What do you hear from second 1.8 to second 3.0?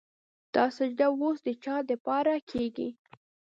دپاره کيږي